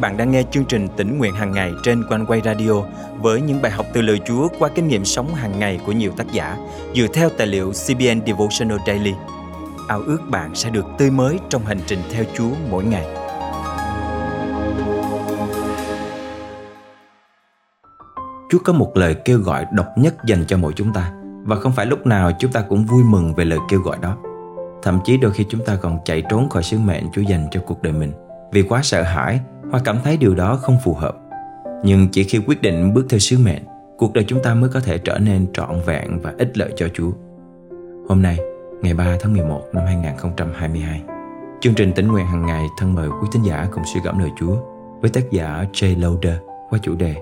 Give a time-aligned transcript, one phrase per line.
[0.00, 2.72] bạn đang nghe chương trình tỉnh nguyện hàng ngày trên quanh quay radio
[3.20, 6.12] với những bài học từ lời Chúa qua kinh nghiệm sống hàng ngày của nhiều
[6.16, 6.56] tác giả
[6.94, 9.14] dựa theo tài liệu CBN Devotional Daily.
[9.88, 13.06] Ao ước bạn sẽ được tươi mới trong hành trình theo Chúa mỗi ngày.
[18.50, 21.12] Chúa có một lời kêu gọi độc nhất dành cho mỗi chúng ta,
[21.44, 24.16] và không phải lúc nào chúng ta cũng vui mừng về lời kêu gọi đó.
[24.82, 27.60] Thậm chí đôi khi chúng ta còn chạy trốn khỏi sứ mệnh Chúa dành cho
[27.66, 28.12] cuộc đời mình
[28.52, 29.40] vì quá sợ hãi
[29.70, 31.16] hoặc cảm thấy điều đó không phù hợp.
[31.84, 33.62] Nhưng chỉ khi quyết định bước theo sứ mệnh,
[33.98, 36.88] cuộc đời chúng ta mới có thể trở nên trọn vẹn và ích lợi cho
[36.94, 37.10] Chúa.
[38.08, 38.38] Hôm nay,
[38.82, 41.02] ngày 3 tháng 11 năm 2022,
[41.60, 44.30] chương trình tỉnh nguyện hàng ngày thân mời quý tín giả cùng suy gẫm lời
[44.40, 44.56] Chúa
[45.00, 46.34] với tác giả Jay Lauder
[46.70, 47.14] qua chủ đề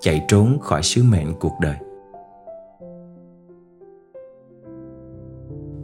[0.00, 1.76] Chạy trốn khỏi sứ mệnh cuộc đời.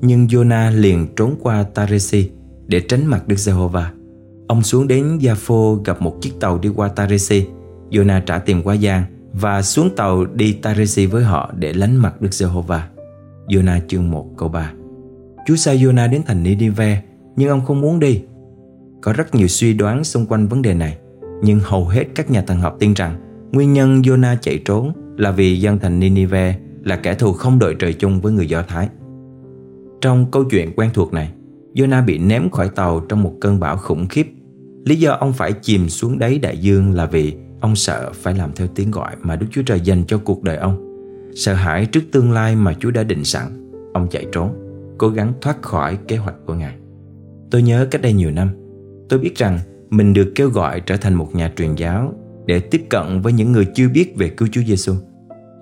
[0.01, 2.31] Nhưng Jonah liền trốn qua Taresi
[2.67, 3.93] để tránh mặt Đức Giê-hô-va.
[4.53, 7.47] Ông xuống đến Gia-phô gặp một chiếc tàu đi qua Taresi.
[7.91, 12.21] Jonah trả tiền qua giang và xuống tàu đi Taresi với họ để lánh mặt
[12.21, 12.89] Đức Giê-hô-va.
[13.49, 14.73] Jonah chương 1 câu 3
[15.47, 17.03] Chúa sai Jonah đến thành Ninive
[17.37, 18.23] nhưng ông không muốn đi.
[19.03, 20.99] Có rất nhiều suy đoán xung quanh vấn đề này
[21.43, 23.15] nhưng hầu hết các nhà thần học tin rằng
[23.53, 27.77] nguyên nhân Jonah chạy trốn là vì dân thành Ninive là kẻ thù không đội
[27.79, 28.89] trời chung với người Do Thái.
[30.01, 31.33] Trong câu chuyện quen thuộc này,
[31.75, 34.27] Jonah bị ném khỏi tàu trong một cơn bão khủng khiếp.
[34.85, 38.53] Lý do ông phải chìm xuống đáy đại dương là vì ông sợ phải làm
[38.53, 40.89] theo tiếng gọi mà Đức Chúa Trời dành cho cuộc đời ông.
[41.35, 44.55] Sợ hãi trước tương lai mà Chúa đã định sẵn, ông chạy trốn,
[44.99, 46.75] cố gắng thoát khỏi kế hoạch của Ngài.
[47.51, 48.49] Tôi nhớ cách đây nhiều năm,
[49.09, 49.59] tôi biết rằng
[49.91, 52.15] mình được kêu gọi trở thành một nhà truyền giáo
[52.47, 54.95] để tiếp cận với những người chưa biết về cứu Chúa Giêsu.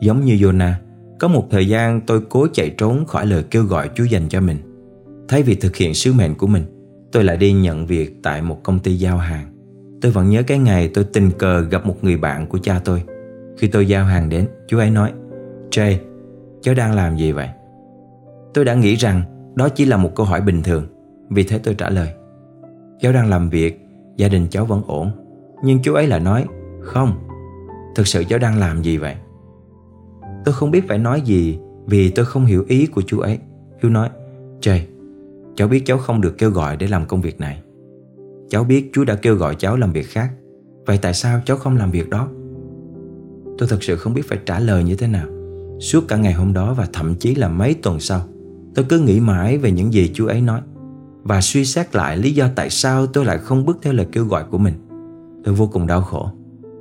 [0.00, 0.72] Giống như Jonah,
[1.18, 4.40] có một thời gian tôi cố chạy trốn khỏi lời kêu gọi Chúa dành cho
[4.40, 4.56] mình.
[5.28, 6.62] Thay vì thực hiện sứ mệnh của mình,
[7.12, 9.46] tôi lại đi nhận việc tại một công ty giao hàng.
[10.00, 13.02] Tôi vẫn nhớ cái ngày tôi tình cờ gặp một người bạn của cha tôi.
[13.58, 15.12] Khi tôi giao hàng đến, chú ấy nói
[15.70, 15.96] Jay,
[16.60, 17.48] cháu đang làm gì vậy?
[18.54, 19.22] Tôi đã nghĩ rằng
[19.54, 20.86] đó chỉ là một câu hỏi bình thường
[21.30, 22.08] Vì thế tôi trả lời
[23.00, 25.10] Cháu đang làm việc, gia đình cháu vẫn ổn
[25.64, 26.44] Nhưng chú ấy lại nói
[26.80, 27.12] Không,
[27.96, 29.14] thực sự cháu đang làm gì vậy?
[30.44, 33.38] Tôi không biết phải nói gì vì tôi không hiểu ý của chú ấy.
[33.82, 34.10] Chú nói,
[34.60, 34.78] Jay,
[35.60, 37.62] cháu biết cháu không được kêu gọi để làm công việc này.
[38.48, 40.30] Cháu biết chúa đã kêu gọi cháu làm việc khác.
[40.86, 42.28] Vậy tại sao cháu không làm việc đó?
[43.58, 45.26] Tôi thật sự không biết phải trả lời như thế nào.
[45.80, 48.20] Suốt cả ngày hôm đó và thậm chí là mấy tuần sau,
[48.74, 50.60] tôi cứ nghĩ mãi về những gì chú ấy nói
[51.22, 54.24] và suy xét lại lý do tại sao tôi lại không bước theo lời kêu
[54.24, 54.74] gọi của mình.
[55.44, 56.30] Tôi vô cùng đau khổ.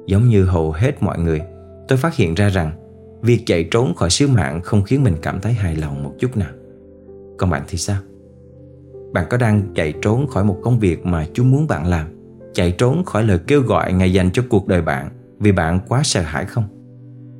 [0.08, 1.42] Giống như hầu hết mọi người,
[1.88, 2.72] tôi phát hiện ra rằng
[3.22, 6.38] Việc chạy trốn khỏi sứ mạng không khiến mình cảm thấy hài lòng một chút
[6.38, 6.52] nào
[7.38, 7.98] Còn bạn thì sao?
[9.14, 12.08] Bạn có đang chạy trốn khỏi một công việc mà Chúa muốn bạn làm
[12.54, 15.10] Chạy trốn khỏi lời kêu gọi Ngài dành cho cuộc đời bạn
[15.40, 16.64] Vì bạn quá sợ hãi không?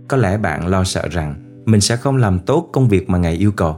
[0.08, 3.34] Có lẽ bạn lo sợ rằng Mình sẽ không làm tốt công việc mà Ngài
[3.34, 3.78] yêu cầu,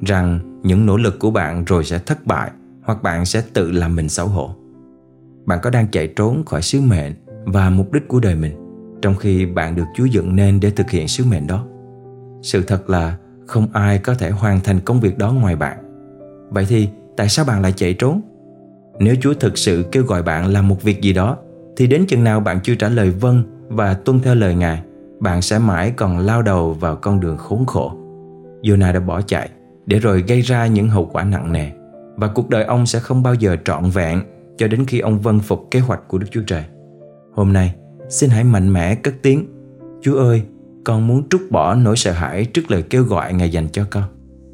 [0.00, 2.50] Rằng những nỗ lực của bạn rồi sẽ thất bại
[2.82, 4.50] Hoặc bạn sẽ tự làm mình xấu hổ
[5.46, 7.12] Bạn có đang chạy trốn khỏi sứ mệnh
[7.44, 8.66] Và mục đích của đời mình
[9.02, 11.66] trong khi bạn được Chúa dựng nên để thực hiện sứ mệnh đó.
[12.42, 15.78] Sự thật là không ai có thể hoàn thành công việc đó ngoài bạn.
[16.50, 18.20] Vậy thì tại sao bạn lại chạy trốn?
[18.98, 21.36] Nếu Chúa thực sự kêu gọi bạn làm một việc gì đó
[21.76, 24.82] thì đến chừng nào bạn chưa trả lời vâng và tuân theo lời Ngài,
[25.20, 27.92] bạn sẽ mãi còn lao đầu vào con đường khốn khổ.
[28.62, 29.50] Jonah đã bỏ chạy
[29.86, 31.70] để rồi gây ra những hậu quả nặng nề
[32.16, 34.22] và cuộc đời ông sẽ không bao giờ trọn vẹn
[34.56, 36.64] cho đến khi ông vâng phục kế hoạch của Đức Chúa Trời.
[37.34, 37.74] Hôm nay,
[38.08, 39.46] Xin hãy mạnh mẽ cất tiếng
[40.02, 40.42] Chúa ơi,
[40.84, 44.04] con muốn trút bỏ nỗi sợ hãi trước lời kêu gọi Ngài dành cho con.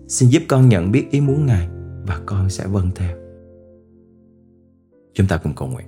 [0.08, 1.68] Xin giúp con nhận biết ý muốn Ngài
[2.06, 3.16] và con sẽ vâng theo.
[5.14, 5.86] Chúng ta cùng cầu nguyện.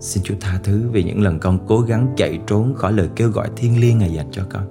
[0.00, 3.30] Xin Chúa tha thứ vì những lần con cố gắng chạy trốn khỏi lời kêu
[3.30, 4.62] gọi thiêng liêng Ngài dành cho con.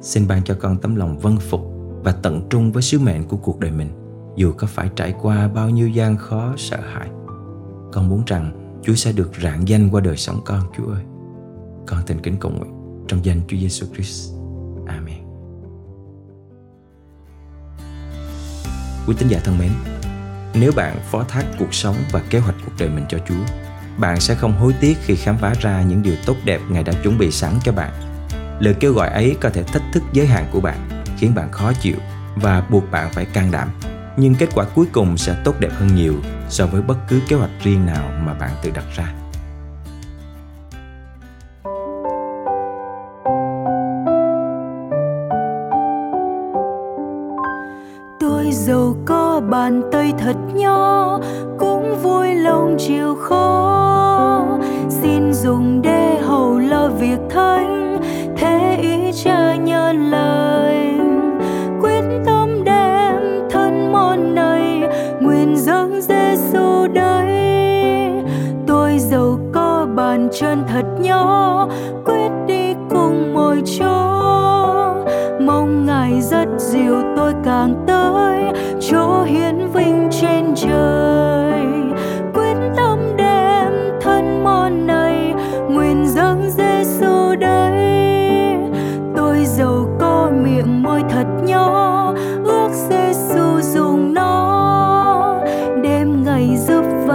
[0.00, 1.60] Xin ban cho con tấm lòng vâng phục
[2.04, 3.88] và tận trung với sứ mệnh của cuộc đời mình,
[4.36, 7.08] dù có phải trải qua bao nhiêu gian khó sợ hãi.
[7.92, 11.02] Con muốn rằng Chúa sẽ được rạng danh qua đời sống con Chúa ơi.
[11.86, 12.72] Con thành kính cầu nguyện
[13.08, 14.35] trong danh Chúa Giêsu Christ.
[19.06, 19.70] Quý tín giả thân mến,
[20.54, 23.54] nếu bạn phó thác cuộc sống và kế hoạch cuộc đời mình cho Chúa,
[23.98, 26.92] bạn sẽ không hối tiếc khi khám phá ra những điều tốt đẹp Ngài đã
[27.02, 27.92] chuẩn bị sẵn cho bạn.
[28.60, 31.72] Lời kêu gọi ấy có thể thách thức giới hạn của bạn, khiến bạn khó
[31.72, 31.96] chịu
[32.36, 33.70] và buộc bạn phải can đảm
[34.16, 36.14] nhưng kết quả cuối cùng sẽ tốt đẹp hơn nhiều
[36.48, 39.12] so với bất cứ kế hoạch riêng nào mà bạn tự đặt ra
[48.66, 51.18] dầu có bàn tay thật nhỏ,
[51.58, 54.46] cũng vui lòng chịu khó.
[54.88, 57.98] Xin dùng để hầu lo việc thánh
[58.36, 60.94] thế ý cha nhân lời.
[61.80, 63.14] Quyết tâm đem
[63.50, 64.82] thân món này,
[65.20, 67.32] nguyện dâng Giêsu đây.
[68.66, 71.68] Tôi giàu có bàn chân thật nhỏ,
[72.04, 74.06] quyết đi cùng mỗi chỗ
[75.40, 77.75] mong ngài rất dịu tôi càng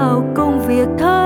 [0.01, 1.20] vào công việc thánh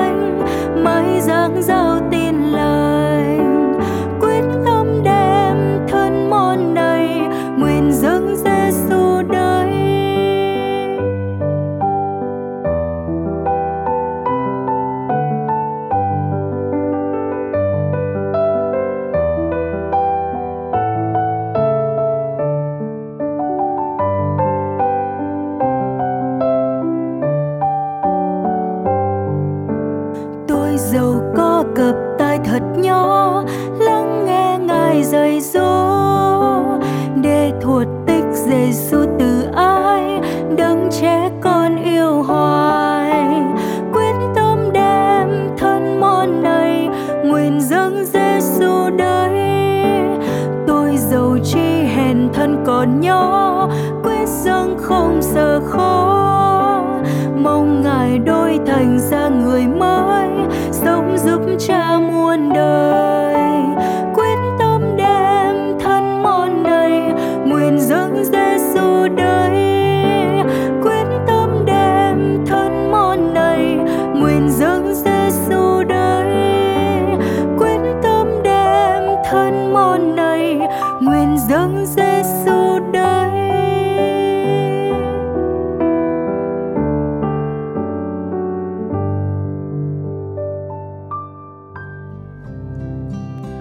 [30.92, 33.44] dầu có cập tai thật nhỏ
[33.80, 36.05] lắng nghe ngài dạy dỗ.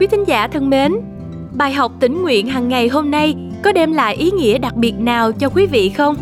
[0.01, 0.93] Quý thính giả thân mến,
[1.53, 4.95] bài học tỉnh nguyện hàng ngày hôm nay có đem lại ý nghĩa đặc biệt
[4.99, 6.17] nào cho quý vị không?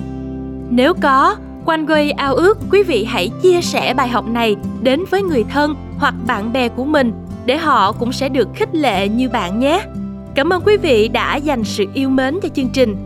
[0.70, 5.00] Nếu có, Quanh Quay ao ước quý vị hãy chia sẻ bài học này đến
[5.10, 7.12] với người thân hoặc bạn bè của mình
[7.46, 9.84] để họ cũng sẽ được khích lệ như bạn nhé.
[10.34, 12.96] Cảm ơn quý vị đã dành sự yêu mến cho chương trình.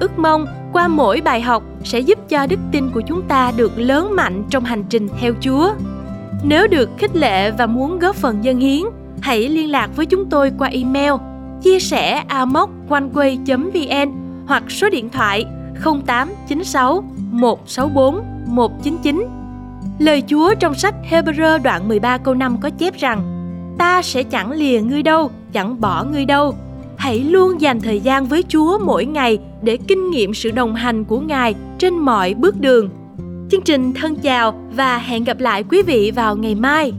[0.00, 3.72] Ước mong qua mỗi bài học sẽ giúp cho đức tin của chúng ta được
[3.76, 5.70] lớn mạnh trong hành trình theo Chúa.
[6.42, 8.82] Nếu được khích lệ và muốn góp phần dân hiến,
[9.24, 11.12] hãy liên lạc với chúng tôi qua email
[11.62, 14.12] chia sẻ amoconeway.vn
[14.46, 15.44] hoặc số điện thoại
[16.06, 19.26] 0896 164 199.
[19.98, 23.22] Lời Chúa trong sách Hebrew đoạn 13 câu 5 có chép rằng
[23.78, 26.54] Ta sẽ chẳng lìa ngươi đâu, chẳng bỏ ngươi đâu.
[26.96, 31.04] Hãy luôn dành thời gian với Chúa mỗi ngày để kinh nghiệm sự đồng hành
[31.04, 32.88] của Ngài trên mọi bước đường.
[33.50, 36.92] Chương trình thân chào và hẹn gặp lại quý vị vào ngày mai.